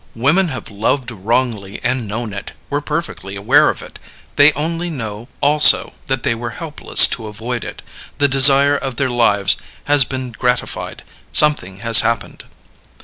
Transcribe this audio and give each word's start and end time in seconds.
Women 0.15 0.47
have 0.47 0.71
loved 0.71 1.11
wrongly 1.11 1.79
and 1.83 2.07
known 2.07 2.33
it, 2.33 2.53
were 2.71 2.81
perfectly 2.81 3.35
aware 3.35 3.69
of 3.69 3.83
it 3.83 3.99
they 4.35 4.51
only 4.53 4.89
know 4.89 5.27
also 5.41 5.93
that 6.07 6.23
they 6.23 6.33
were 6.33 6.49
helpless 6.57 7.05
to 7.09 7.27
avoid 7.27 7.63
it; 7.63 7.83
the 8.17 8.27
desire 8.27 8.75
of 8.75 8.95
their 8.95 9.11
lives 9.11 9.57
has 9.83 10.03
been 10.03 10.31
gratified, 10.31 11.03
something 11.33 11.81
has 11.81 11.99
happened. 11.99 12.45